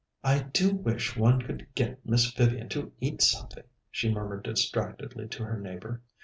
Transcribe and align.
"I 0.23 0.39
do 0.39 0.73
wish 0.73 1.15
one 1.15 1.43
could 1.43 1.67
get 1.75 2.03
Miss 2.03 2.31
Vivian 2.31 2.69
to 2.69 2.91
eat 2.99 3.21
something," 3.21 3.65
she 3.91 4.11
murmured 4.11 4.41
distractedly 4.41 5.27
to 5.27 5.43
her 5.45 5.59
neighbour. 5.59 6.01